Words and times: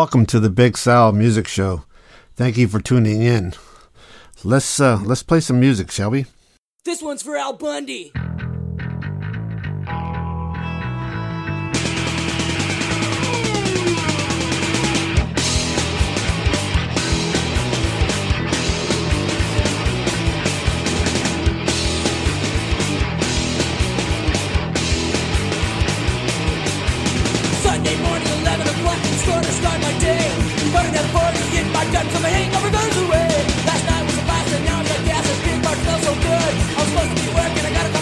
Welcome 0.00 0.26
to 0.26 0.38
the 0.38 0.48
Big 0.48 0.78
Sal 0.78 1.10
Music 1.10 1.48
Show. 1.48 1.82
Thank 2.36 2.56
you 2.56 2.68
for 2.68 2.78
tuning 2.80 3.20
in. 3.20 3.54
Let's 4.44 4.78
uh, 4.78 5.00
let's 5.02 5.24
play 5.24 5.40
some 5.40 5.58
music, 5.58 5.90
shall 5.90 6.10
we? 6.10 6.26
This 6.84 7.02
one's 7.02 7.24
for 7.24 7.36
Al 7.36 7.54
Bundy. 7.54 8.12
gonna 29.28 29.52
start 29.60 29.78
my 29.82 29.92
day. 30.00 30.24
Burning 30.72 30.94
that 30.96 31.08
40 31.12 31.58
in 31.60 31.66
my 31.72 31.84
gun 31.92 32.06
from 32.08 32.22
my 32.22 32.32
hangover 32.32 32.70
goes 32.72 32.96
away. 33.04 33.28
Last 33.68 33.84
night 33.84 34.04
was 34.08 34.16
a 34.16 34.24
blast 34.24 34.54
and 34.56 34.64
now 34.64 34.78
I'm 34.80 34.86
got 34.88 35.00
gas. 35.04 35.22
This 35.28 35.40
beer 35.44 35.60
bar 35.64 35.76
smells 35.76 36.02
so 36.08 36.12
good. 36.16 36.52
I 36.76 36.80
was 36.80 36.88
supposed 36.88 37.12
to 37.12 37.16
be 37.20 37.28
working, 37.36 37.64
I 37.68 37.72
gotta 37.76 37.97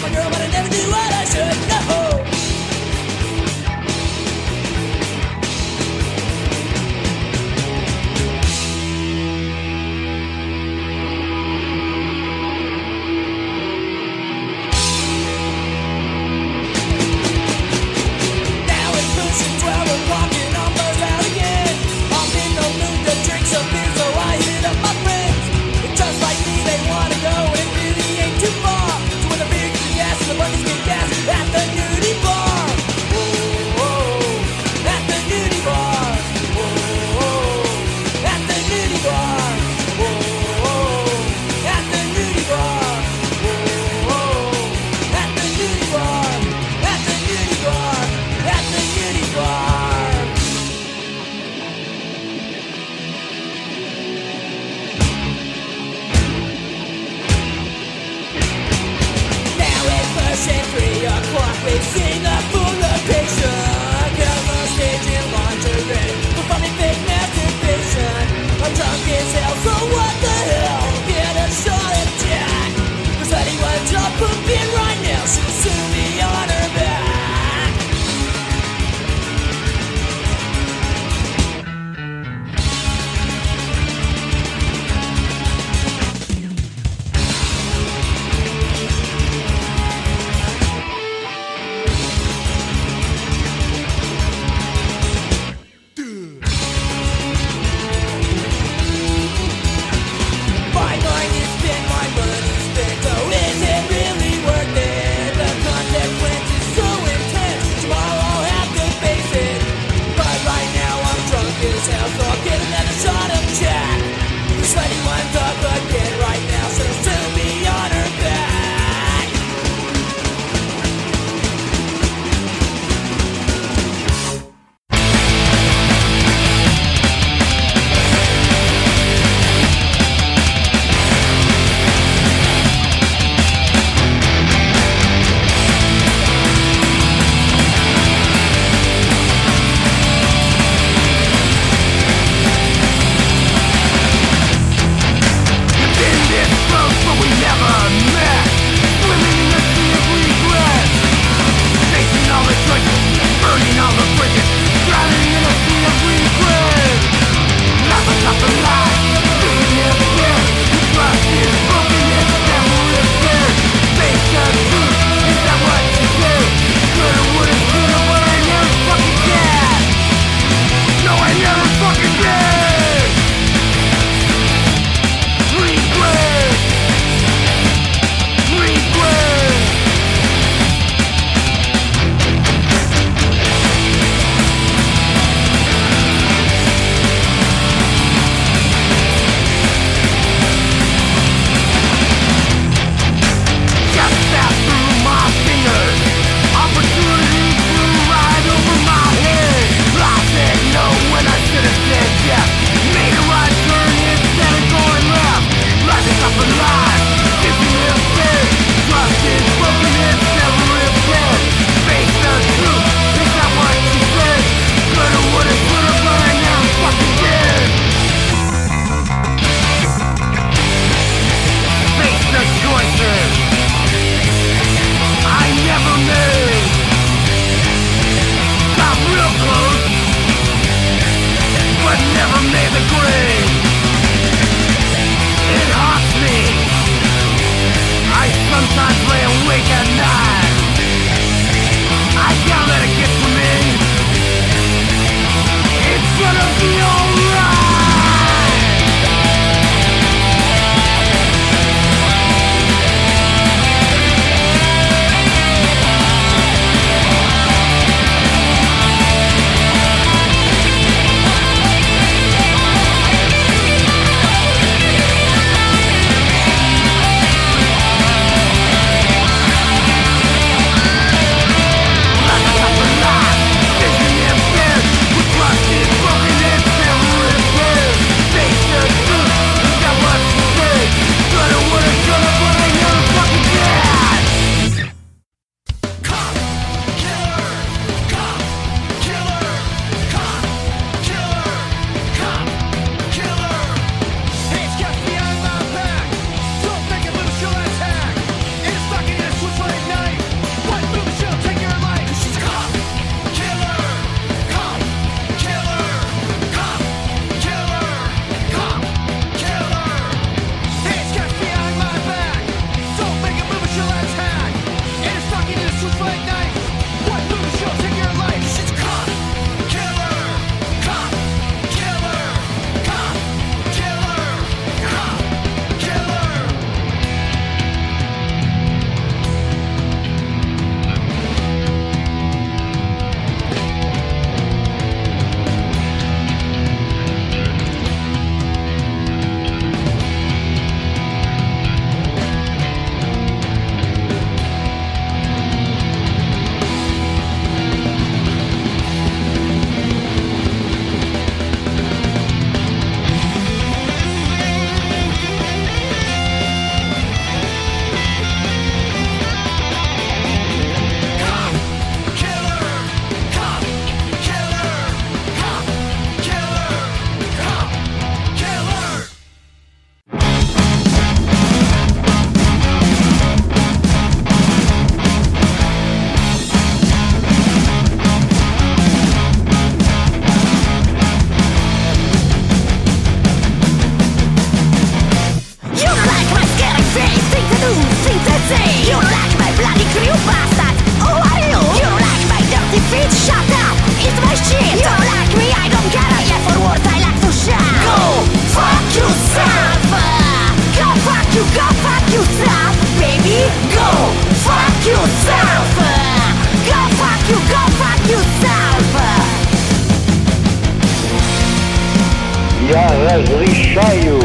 Я 412.69 412.89
разрешаю 413.17 414.19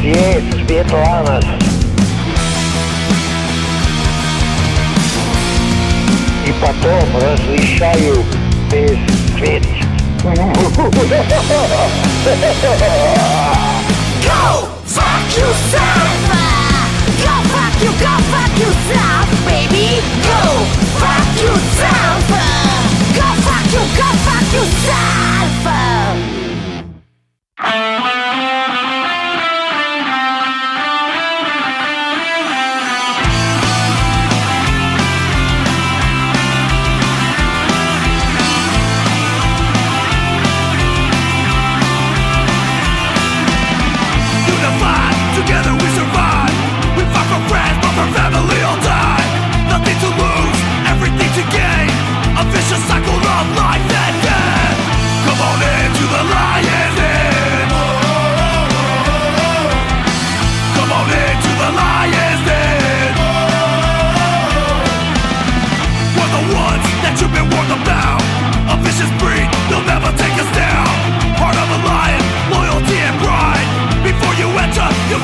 съесть 0.00 0.66
Светлана 0.66 1.40
patombras, 6.60 7.40
né? 7.40 7.56
lixaio 7.56 8.24
perfeito. 8.70 9.86
go 14.22 14.66
fuck 14.84 15.36
yourself! 15.36 16.16
Go 17.22 17.34
fuck 17.52 17.74
you, 17.82 17.92
go 18.00 18.14
fuck 18.32 18.52
yourself, 18.58 19.26
baby! 19.44 20.00
Go 20.22 20.64
fuck 20.98 21.28
yourself! 21.42 22.28
Go 23.14 23.28
fuck 23.46 23.66
you, 23.72 23.82
go 23.96 24.08
fuck 24.24 24.46
yourself! 24.52 25.35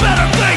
better 0.00 0.28
thing 0.38 0.51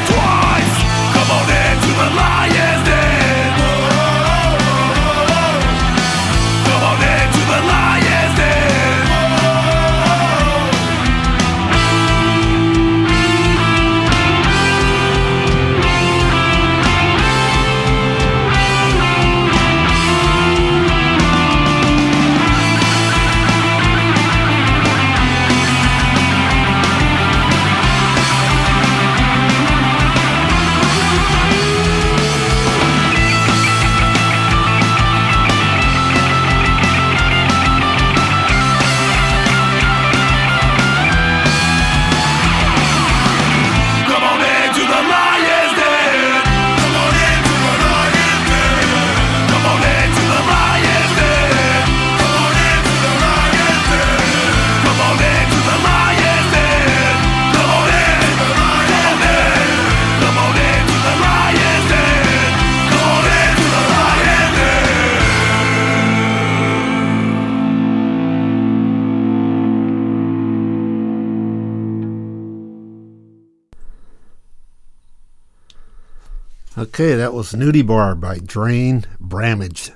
was 77.35 77.51
Nudie 77.51 77.85
Bar 77.85 78.15
by 78.15 78.37
Drain 78.37 79.03
Bramage. 79.19 79.91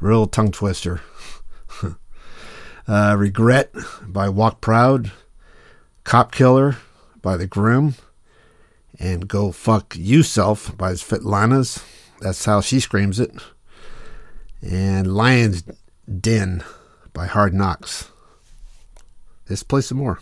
Real 0.00 0.26
tongue 0.26 0.50
twister. 0.50 1.02
uh, 2.88 3.14
Regret 3.16 3.72
by 4.02 4.28
Walk 4.28 4.60
Proud. 4.60 5.12
Cop 6.02 6.32
Killer 6.32 6.78
by 7.22 7.36
The 7.36 7.46
Groom. 7.46 7.94
And 8.98 9.28
Go 9.28 9.52
Fuck 9.52 9.94
Yourself 9.96 10.76
by 10.76 10.94
Svetlanas. 10.94 11.80
That's 12.20 12.44
how 12.44 12.60
she 12.60 12.80
screams 12.80 13.20
it. 13.20 13.30
And 14.60 15.14
Lion's 15.14 15.62
Den 16.20 16.64
by 17.12 17.26
Hard 17.28 17.54
Knocks. 17.54 18.10
Let's 19.48 19.62
play 19.62 19.80
some 19.80 19.98
more. 19.98 20.18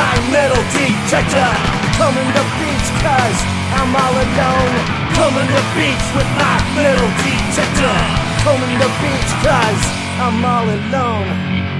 My 0.00 0.16
metal 0.32 0.62
detector. 0.72 1.52
Coming 2.00 2.28
to 2.36 2.44
beach 2.56 2.88
cause 3.04 3.40
I'm 3.76 3.92
all 3.92 4.16
alone. 4.24 4.74
Coming 5.20 5.48
to 5.56 5.62
beach 5.76 6.06
with 6.16 6.30
my 6.40 6.56
metal 6.76 7.10
detector. 7.20 7.98
Coming 8.46 8.74
to 8.80 8.88
beach 9.00 9.32
cause 9.44 9.82
I'm 10.24 10.44
all 10.44 10.68
alone. 10.78 11.79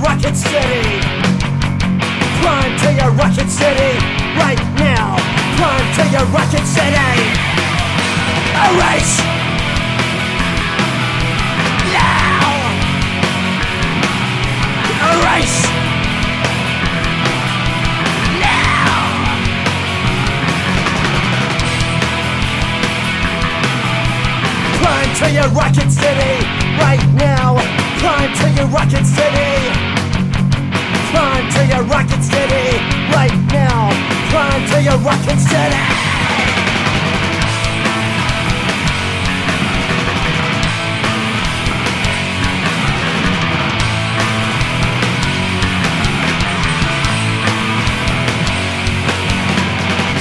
Rocket 0.00 0.34
city! 0.34 1.00
Run 2.42 2.78
to 2.78 2.92
your 2.94 3.10
rocket 3.12 3.48
city 3.48 3.98
right 4.36 4.60
now! 4.78 5.16
Run 5.60 5.84
to 5.96 6.04
your 6.10 6.24
rocket 6.32 6.64
city! 6.64 6.96
Alright! 8.56 9.10
Now! 11.92 12.40
Alright! 15.04 15.54
Now! 18.40 18.88
Climb 24.80 25.14
to 25.20 25.30
your 25.30 25.48
rocket 25.48 25.90
city 25.90 26.46
right 26.80 27.06
now! 27.14 27.58
Climb 28.00 28.32
to 28.34 28.50
your 28.56 28.66
rocket 28.68 29.04
city! 29.04 29.89
Climb 31.10 31.50
to 31.50 31.66
your 31.66 31.82
rocket 31.84 32.22
city 32.22 32.78
right 33.12 33.34
now! 33.50 33.90
Climb 34.30 34.62
to 34.70 34.82
your 34.82 34.98
rocket 34.98 35.38
city! 35.38 36.00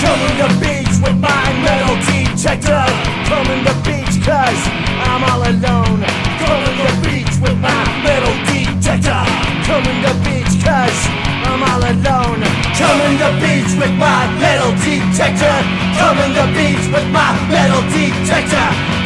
Coming 0.01 0.37
to 0.37 0.47
the 0.47 0.49
beach 0.59 0.95
with 1.03 1.17
my 1.21 1.53
metal 1.61 1.95
detector. 2.09 2.85
Coming 3.29 3.63
to 3.63 3.73
beach 3.85 4.25
cause 4.25 4.61
I'm 5.05 5.23
all 5.29 5.43
alone. 5.43 6.01
Coming 6.41 6.75
to 6.79 6.83
the 6.87 6.95
beach 7.05 7.35
with 7.43 7.57
my 7.59 7.83
metal 8.01 8.33
detector. 8.49 9.21
Coming 9.69 10.01
to 10.01 10.13
beach 10.25 10.48
cause 10.63 10.99
I'm 11.47 11.63
all 11.63 11.83
alone. 11.83 12.41
Coming 12.75 13.15
to 13.19 13.29
beach 13.41 13.71
with 13.79 13.93
my 13.97 14.27
metal 14.39 14.71
detector. 14.83 15.57
Coming 15.97 16.31
to 16.35 16.45
beach 16.55 16.85
with 16.91 17.07
my 17.11 17.31
metal 17.49 17.81
detector. 17.91 18.98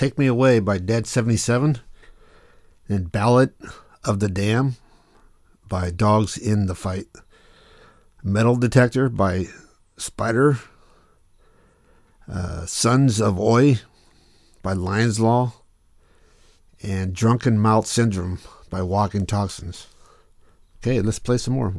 Take 0.00 0.16
Me 0.16 0.26
Away 0.26 0.60
by 0.60 0.78
Dead 0.78 1.06
77, 1.06 1.78
and 2.88 3.12
Ballad 3.12 3.52
of 4.02 4.18
the 4.18 4.30
Dam 4.30 4.76
by 5.68 5.90
Dogs 5.90 6.38
in 6.38 6.64
the 6.64 6.74
Fight, 6.74 7.04
Metal 8.24 8.56
Detector 8.56 9.10
by 9.10 9.48
Spider, 9.98 10.58
uh, 12.26 12.64
Sons 12.64 13.20
of 13.20 13.38
Oi 13.38 13.80
by 14.62 14.72
Lion's 14.72 15.20
Law, 15.20 15.52
and 16.82 17.12
Drunken 17.12 17.58
Mouth 17.58 17.86
Syndrome 17.86 18.38
by 18.70 18.80
Walking 18.80 19.26
Toxins. 19.26 19.86
Okay, 20.78 21.02
let's 21.02 21.18
play 21.18 21.36
some 21.36 21.52
more. 21.52 21.74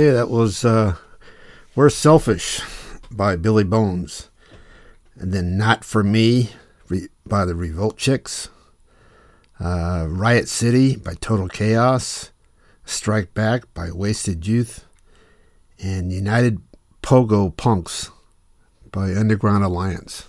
Okay, 0.00 0.12
that 0.12 0.30
was 0.30 0.64
uh, 0.64 0.96
We're 1.74 1.90
Selfish 1.90 2.62
by 3.10 3.36
Billy 3.36 3.64
Bones. 3.64 4.30
And 5.16 5.30
then 5.30 5.58
Not 5.58 5.84
For 5.84 6.02
Me 6.02 6.52
by 7.26 7.44
the 7.44 7.54
Revolt 7.54 7.98
Chicks. 7.98 8.48
Uh, 9.62 10.06
Riot 10.08 10.48
City 10.48 10.96
by 10.96 11.12
Total 11.20 11.48
Chaos. 11.48 12.30
Strike 12.86 13.34
Back 13.34 13.64
by 13.74 13.90
Wasted 13.90 14.46
Youth. 14.46 14.86
And 15.78 16.10
United 16.10 16.62
Pogo 17.02 17.54
Punks 17.54 18.08
by 18.90 19.14
Underground 19.14 19.64
Alliance. 19.64 20.24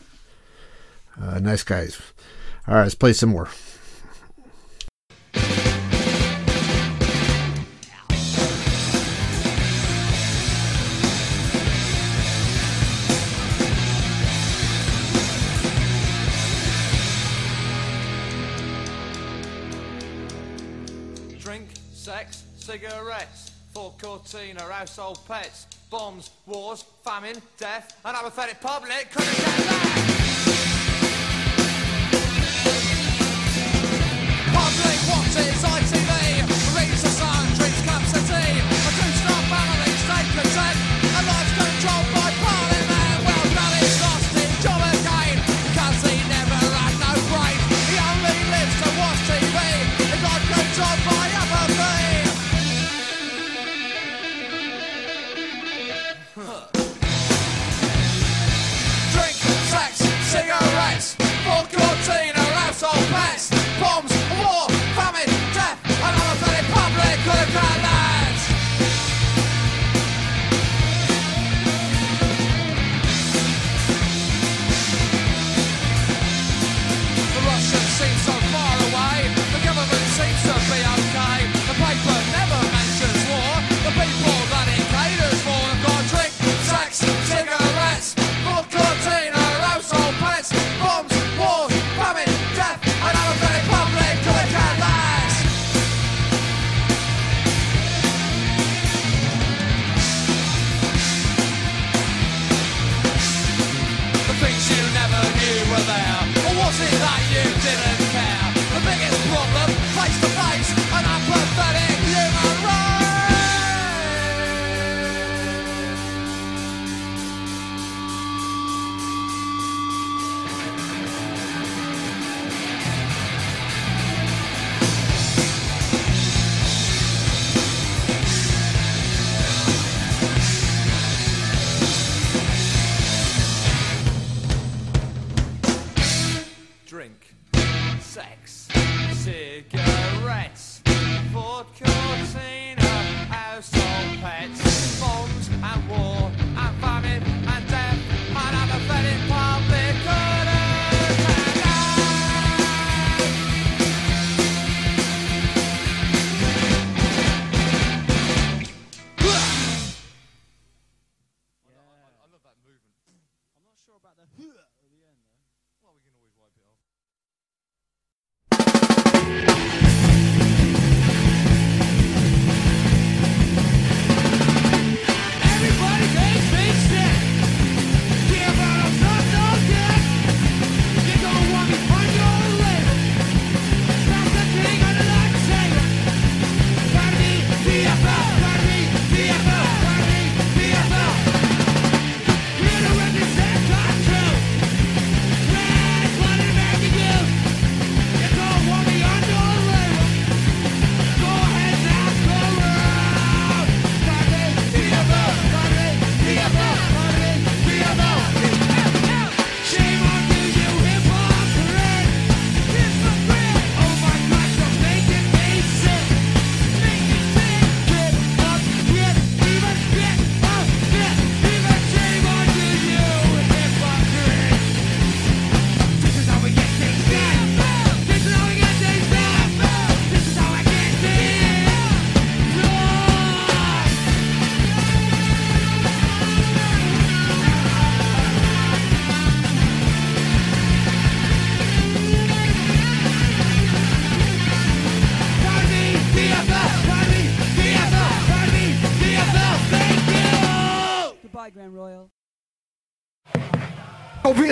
Uh, 1.17 1.39
nice 1.39 1.63
guys. 1.63 1.97
All 2.67 2.75
right, 2.75 2.83
let's 2.83 2.95
play 2.95 3.13
some 3.13 3.29
more. 3.29 3.47
Cortina, 24.01 24.61
household 24.61 25.19
pets, 25.27 25.67
bombs, 25.91 26.31
wars, 26.47 26.83
famine, 27.03 27.39
death, 27.57 27.99
and 28.03 28.17
our 28.17 28.23
pathetic 28.23 28.59
public 28.59 29.11
couldn't 29.11 29.35
get 29.35 29.45
that. 29.45 30.80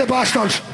bastards. 0.10 0.69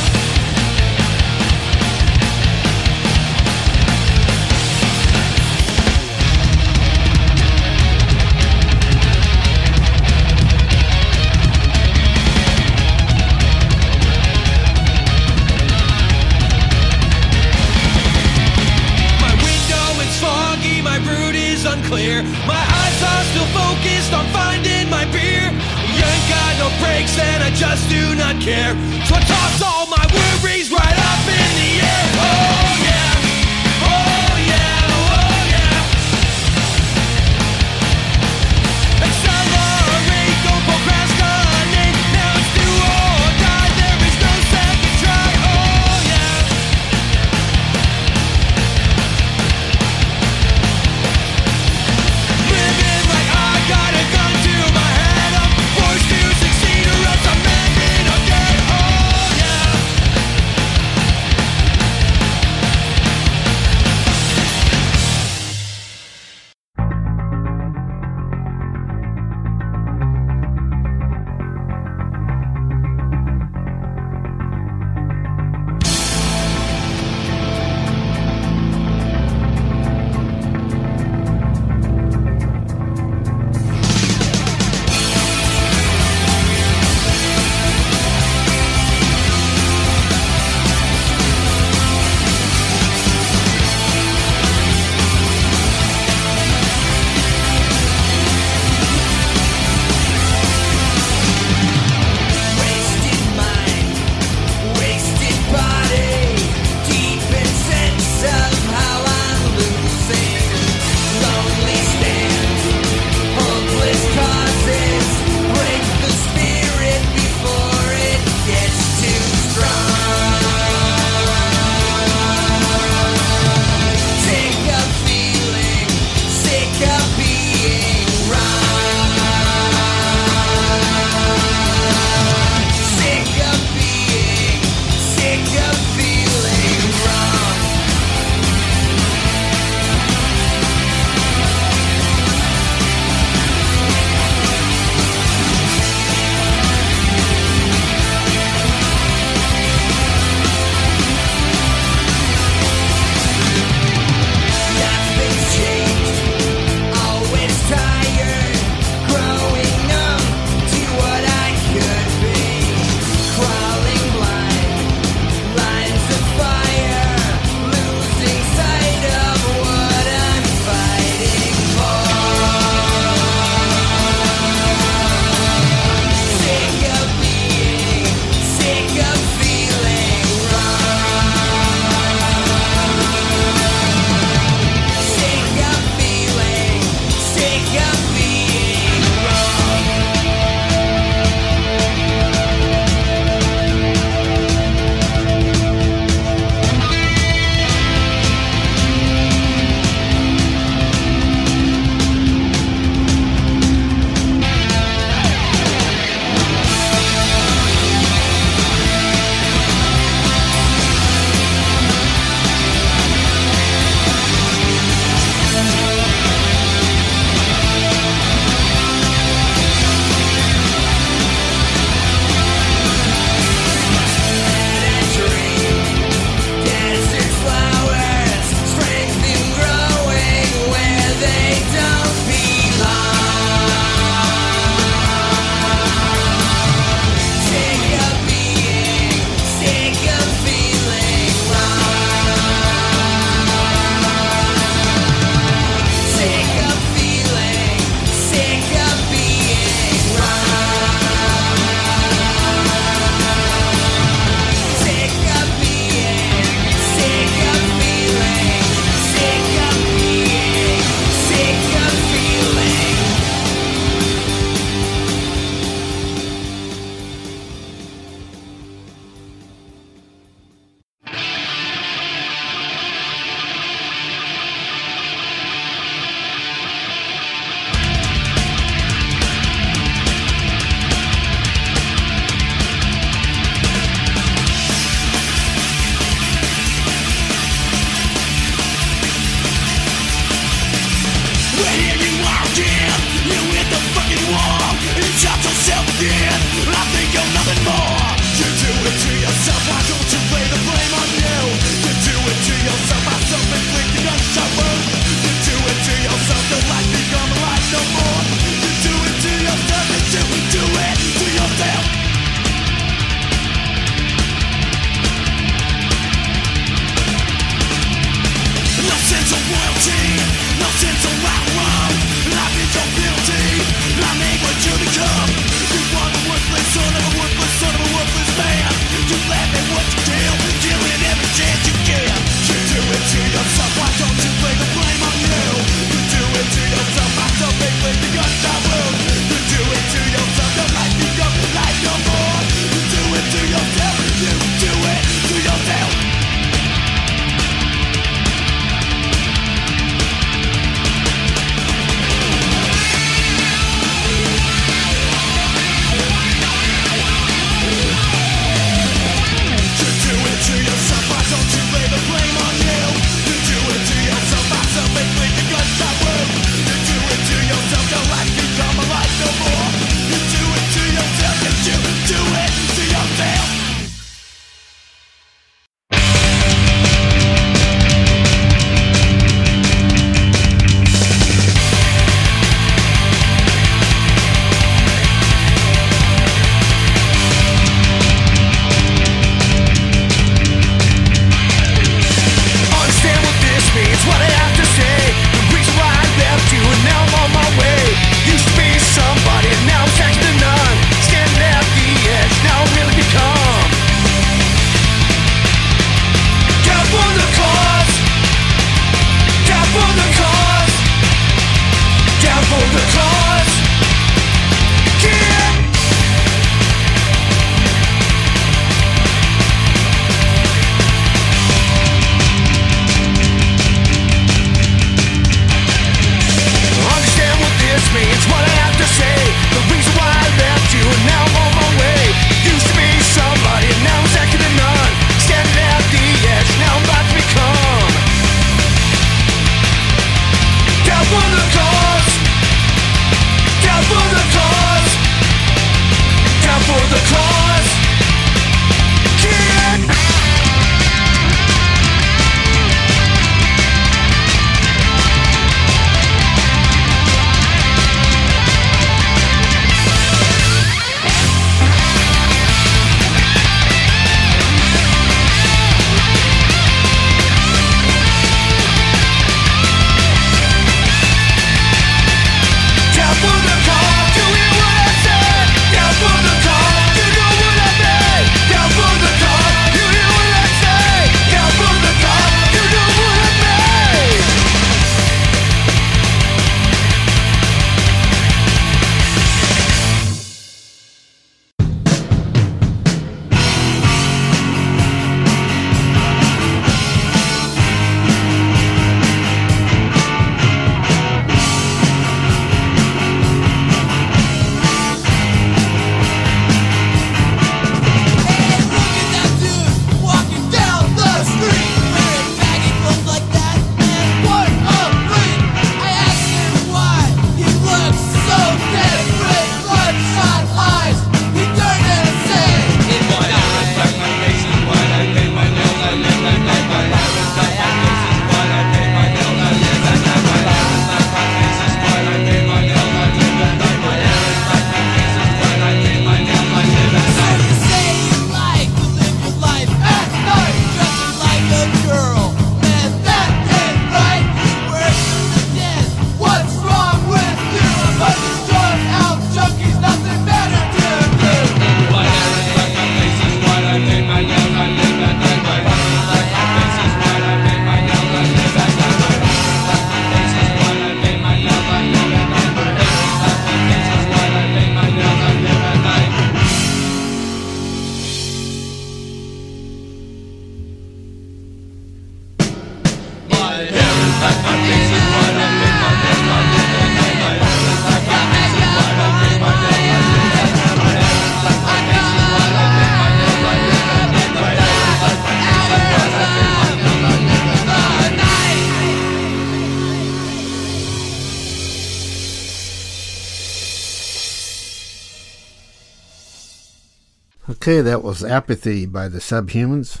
that 597.94 598.02
was 598.02 598.24
Apathy 598.24 598.86
by 598.86 599.06
the 599.06 599.20
Subhumans. 599.20 600.00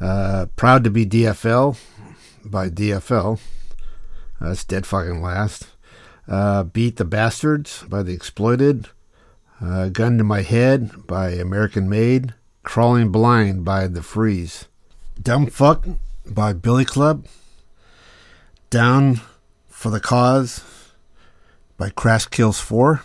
Uh, 0.00 0.46
Proud 0.56 0.82
to 0.82 0.90
be 0.90 1.06
DFL 1.06 1.78
by 2.44 2.68
DFL. 2.68 3.38
That's 4.40 4.62
uh, 4.62 4.64
dead 4.66 4.84
fucking 4.84 5.22
last. 5.22 5.68
Uh, 6.26 6.64
Beat 6.64 6.96
the 6.96 7.04
Bastards 7.04 7.84
by 7.84 8.02
The 8.02 8.12
Exploited. 8.12 8.88
Uh, 9.60 9.90
Gun 9.90 10.18
to 10.18 10.24
My 10.24 10.42
Head 10.42 11.06
by 11.06 11.30
American 11.30 11.88
Made. 11.88 12.34
Crawling 12.64 13.12
Blind 13.12 13.64
by 13.64 13.86
The 13.86 14.02
Freeze. 14.02 14.64
Dumb 15.22 15.46
Fuck 15.46 15.86
by 16.26 16.54
Billy 16.54 16.84
Club. 16.84 17.24
Down 18.68 19.20
for 19.68 19.90
the 19.90 20.00
Cause 20.00 20.64
by 21.76 21.90
Crash 21.90 22.26
Kills 22.26 22.58
4. 22.58 23.02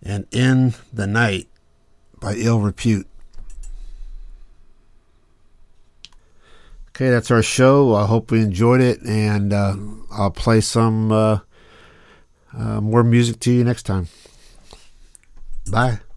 And 0.00 0.28
In 0.30 0.74
the 0.92 1.08
Night 1.08 1.47
by 2.20 2.34
Ill 2.34 2.60
Repute. 2.60 3.06
Okay, 6.90 7.10
that's 7.10 7.30
our 7.30 7.42
show. 7.42 7.94
I 7.94 8.06
hope 8.06 8.30
we 8.32 8.40
enjoyed 8.40 8.80
it, 8.80 9.00
and 9.02 9.52
uh, 9.52 9.76
I'll 10.10 10.32
play 10.32 10.60
some 10.60 11.12
uh, 11.12 11.38
uh, 12.52 12.80
more 12.80 13.04
music 13.04 13.38
to 13.40 13.52
you 13.52 13.62
next 13.62 13.84
time. 13.84 14.08
Bye. 15.70 16.00